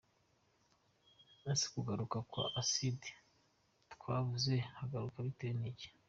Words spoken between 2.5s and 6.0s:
acide twavuze haruguru biterwa n’iki?.